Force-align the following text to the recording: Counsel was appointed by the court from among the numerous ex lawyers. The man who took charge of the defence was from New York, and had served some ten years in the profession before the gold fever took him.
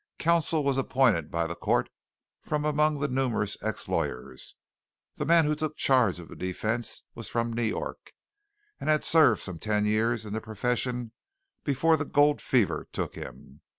Counsel 0.17 0.63
was 0.63 0.79
appointed 0.79 1.29
by 1.29 1.45
the 1.45 1.53
court 1.53 1.87
from 2.41 2.65
among 2.65 2.97
the 2.99 3.07
numerous 3.07 3.55
ex 3.61 3.87
lawyers. 3.87 4.55
The 5.17 5.27
man 5.27 5.45
who 5.45 5.53
took 5.53 5.77
charge 5.77 6.19
of 6.19 6.27
the 6.27 6.35
defence 6.35 7.03
was 7.13 7.27
from 7.27 7.53
New 7.53 7.61
York, 7.61 8.11
and 8.79 8.89
had 8.89 9.03
served 9.03 9.41
some 9.43 9.59
ten 9.59 9.85
years 9.85 10.25
in 10.25 10.33
the 10.33 10.41
profession 10.41 11.11
before 11.63 11.97
the 11.97 12.05
gold 12.05 12.41
fever 12.41 12.87
took 12.91 13.13
him. 13.13 13.61